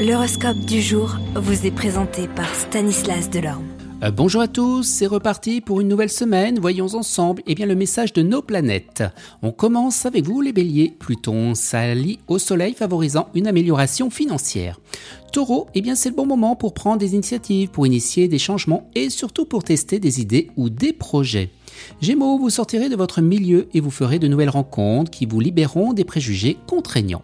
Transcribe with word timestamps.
L'horoscope 0.00 0.60
du 0.60 0.80
jour 0.80 1.18
vous 1.34 1.66
est 1.66 1.70
présenté 1.70 2.26
par 2.26 2.54
Stanislas 2.54 3.28
Delorme. 3.28 3.66
Euh, 4.02 4.10
bonjour 4.10 4.40
à 4.40 4.48
tous, 4.48 4.82
c'est 4.82 5.06
reparti 5.06 5.60
pour 5.60 5.82
une 5.82 5.88
nouvelle 5.88 6.08
semaine. 6.08 6.58
Voyons 6.58 6.94
ensemble 6.94 7.42
eh 7.46 7.54
bien, 7.54 7.66
le 7.66 7.74
message 7.74 8.14
de 8.14 8.22
nos 8.22 8.40
planètes. 8.40 9.04
On 9.42 9.52
commence 9.52 10.06
avec 10.06 10.24
vous 10.24 10.40
les 10.40 10.54
béliers. 10.54 10.96
Pluton 10.98 11.54
s'allie 11.54 12.18
au 12.28 12.38
soleil 12.38 12.72
favorisant 12.72 13.28
une 13.34 13.46
amélioration 13.46 14.08
financière. 14.08 14.80
Taureau, 15.34 15.66
eh 15.74 15.82
c'est 15.94 16.08
le 16.08 16.14
bon 16.14 16.24
moment 16.24 16.56
pour 16.56 16.72
prendre 16.72 16.96
des 16.96 17.12
initiatives, 17.12 17.68
pour 17.68 17.86
initier 17.86 18.26
des 18.26 18.38
changements 18.38 18.88
et 18.94 19.10
surtout 19.10 19.44
pour 19.44 19.64
tester 19.64 19.98
des 19.98 20.22
idées 20.22 20.48
ou 20.56 20.70
des 20.70 20.94
projets. 20.94 21.50
Gémeaux, 22.00 22.38
vous 22.38 22.50
sortirez 22.50 22.88
de 22.88 22.96
votre 22.96 23.20
milieu 23.20 23.68
et 23.74 23.80
vous 23.80 23.90
ferez 23.90 24.18
de 24.18 24.28
nouvelles 24.28 24.48
rencontres 24.48 25.10
qui 25.10 25.26
vous 25.26 25.40
libéreront 25.40 25.92
des 25.92 26.04
préjugés 26.04 26.58
contraignants. 26.66 27.22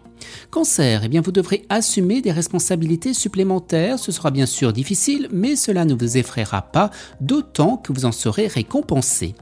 Cancer, 0.51 1.03
eh 1.03 1.19
vous 1.19 1.31
devrez 1.31 1.65
assumer 1.69 2.21
des 2.21 2.31
responsabilités 2.31 3.13
supplémentaires. 3.13 3.99
Ce 3.99 4.11
sera 4.11 4.31
bien 4.31 4.45
sûr 4.45 4.73
difficile, 4.73 5.29
mais 5.31 5.55
cela 5.55 5.85
ne 5.85 5.93
vous 5.93 6.17
effraiera 6.17 6.61
pas, 6.61 6.91
d'autant 7.21 7.77
que 7.77 7.93
vous 7.93 8.05
en 8.05 8.11
serez 8.11 8.47
récompensé. 8.47 9.35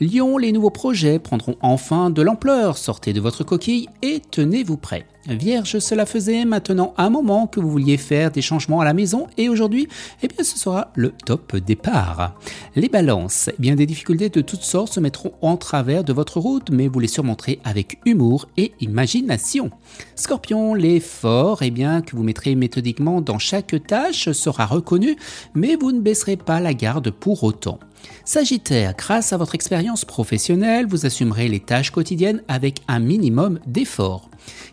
Lyon, 0.00 0.38
les 0.38 0.52
nouveaux 0.52 0.70
projets 0.70 1.18
prendront 1.18 1.56
enfin 1.60 2.10
de 2.10 2.22
l'ampleur. 2.22 2.78
Sortez 2.78 3.12
de 3.12 3.20
votre 3.20 3.44
coquille 3.44 3.88
et 4.02 4.20
tenez-vous 4.30 4.76
prêt. 4.76 5.06
Vierge, 5.28 5.78
cela 5.78 6.04
faisait 6.04 6.44
maintenant 6.44 6.94
un 6.98 7.08
moment 7.08 7.46
que 7.46 7.60
vous 7.60 7.70
vouliez 7.70 7.96
faire 7.96 8.32
des 8.32 8.42
changements 8.42 8.80
à 8.80 8.84
la 8.84 8.92
maison 8.92 9.28
et 9.38 9.48
aujourd'hui, 9.48 9.86
eh 10.22 10.26
bien, 10.26 10.42
ce 10.42 10.58
sera 10.58 10.90
le 10.96 11.12
top 11.12 11.56
départ. 11.56 12.34
Les 12.74 12.88
balances, 12.88 13.48
eh 13.52 13.56
bien, 13.60 13.76
des 13.76 13.86
difficultés 13.86 14.30
de 14.30 14.40
toutes 14.40 14.64
sortes 14.64 14.92
se 14.92 14.98
mettront 14.98 15.32
en 15.40 15.56
travers 15.56 16.02
de 16.02 16.12
votre 16.12 16.40
route, 16.40 16.70
mais 16.70 16.88
vous 16.88 16.98
les 16.98 17.06
surmonterez 17.06 17.60
avec 17.62 18.00
humour 18.04 18.48
et 18.56 18.72
imagination. 18.80 19.70
Scorpion, 20.16 20.74
l'effort, 20.74 21.62
eh 21.62 21.70
bien, 21.70 22.02
que 22.02 22.16
vous 22.16 22.24
mettrez 22.24 22.56
méthodiquement 22.56 23.20
dans 23.20 23.38
chaque 23.38 23.76
tâche 23.86 24.32
sera 24.32 24.66
reconnu, 24.66 25.16
mais 25.54 25.76
vous 25.76 25.92
ne 25.92 26.00
baisserez 26.00 26.36
pas 26.36 26.58
la 26.58 26.74
garde 26.74 27.12
pour 27.12 27.44
autant. 27.44 27.78
Sagittaire, 28.24 28.94
grâce 28.96 29.32
à 29.32 29.36
votre 29.36 29.54
expérience 29.54 30.04
professionnelle, 30.04 30.86
vous 30.86 31.06
assumerez 31.06 31.48
les 31.48 31.60
tâches 31.60 31.90
quotidiennes 31.90 32.42
avec 32.48 32.80
un 32.88 32.98
minimum 32.98 33.58
d'effort. 33.66 34.28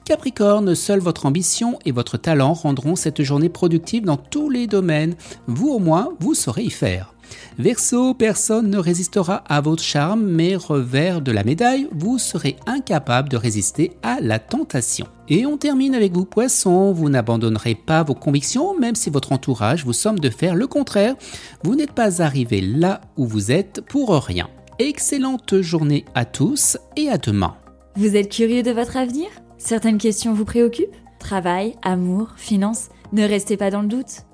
Capricorne, 0.06 0.76
seule 0.76 1.00
votre 1.00 1.26
ambition 1.26 1.80
et 1.86 1.92
votre 1.92 2.18
talent 2.18 2.54
rendront 2.54 2.96
cette 2.96 3.22
journée 3.24 3.50
productive 3.50 4.06
dans 4.06 4.18
tous 4.18 4.50
les 4.50 4.68
domaines. 4.68 5.16
Vous 5.48 5.70
au 5.70 5.80
moins, 5.80 6.10
vous 6.20 6.34
saurez 6.34 6.64
y 6.64 6.70
faire. 6.70 7.14
Verseau, 7.58 8.14
personne 8.14 8.70
ne 8.70 8.78
résistera 8.78 9.44
à 9.48 9.62
votre 9.62 9.84
charme, 9.84 10.24
mais 10.24 10.56
revers 10.56 11.22
de 11.22 11.32
la 11.32 11.44
médaille, 11.44 11.88
vous 11.92 12.18
serez 12.18 12.56
incapable 12.66 13.30
de 13.30 13.38
résister 13.38 13.92
à 14.02 14.20
la 14.22 14.40
tentation. 14.40 15.08
Et 15.28 15.46
on 15.46 15.58
termine 15.58 15.94
avec 15.94 16.14
vous, 16.14 16.26
poisson. 16.26 16.92
Vous 16.92 17.10
n'abandonnerez 17.10 17.76
pas 17.76 18.04
vos 18.04 18.16
convictions, 18.16 18.78
même 18.80 18.96
si 18.96 19.10
votre 19.10 19.32
entourage 19.32 19.86
vous 19.86 19.94
somme 19.94 20.20
de 20.20 20.30
faire 20.30 20.56
le 20.56 20.68
contraire. 20.68 21.16
Vous 21.64 21.76
n'êtes 21.76 21.92
pas 21.92 22.22
arrivé 22.22 22.62
là 22.62 23.02
où 23.18 23.26
vous 23.26 23.52
êtes 23.52 23.82
pour 23.82 24.12
rien. 24.14 24.50
Excellente 24.80 25.62
journée 25.62 26.06
à 26.16 26.26
tous 26.26 26.78
et 26.96 27.10
à 27.10 27.18
demain. 27.18 27.56
Vous 27.96 28.16
êtes 28.16 28.32
curieux 28.32 28.64
de 28.64 28.72
votre 28.72 28.98
avenir? 28.98 29.28
Certaines 29.58 29.98
questions 29.98 30.34
vous 30.34 30.46
préoccupent? 30.46 30.96
Travail, 31.20 31.76
amour, 31.82 32.30
finances? 32.38 32.88
Ne 33.12 33.28
restez 33.28 33.58
pas 33.58 33.72
dans 33.72 33.82
le 33.82 33.88
doute. 33.88 34.24